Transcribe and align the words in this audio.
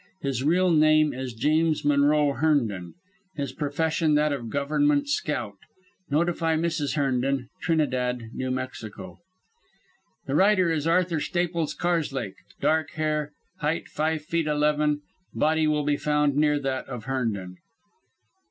His 0.23 0.41
real 0.43 0.71
name 0.71 1.13
is 1.13 1.31
James 1.35 1.85
Monroe 1.85 2.33
Herndon; 2.33 2.95
his 3.35 3.51
profession 3.51 4.15
that 4.15 4.33
of 4.33 4.49
government 4.49 5.07
scout. 5.07 5.57
Notify 6.09 6.55
Mrs. 6.55 6.95
Herndon, 6.95 7.49
Trinidad, 7.61 8.31
New 8.33 8.49
Mexico. 8.49 9.19
"The 10.25 10.33
writer 10.33 10.71
is 10.71 10.87
Arthur 10.87 11.19
Staples 11.19 11.75
Karslake, 11.75 12.37
dark 12.59 12.93
hair, 12.93 13.33
height 13.59 13.87
five 13.87 14.23
feet 14.23 14.47
eleven, 14.47 15.01
body 15.35 15.67
will 15.67 15.83
be 15.83 15.97
found 15.97 16.35
near 16.35 16.57
that 16.59 16.89
of 16.89 17.03
Herndon. 17.03 17.57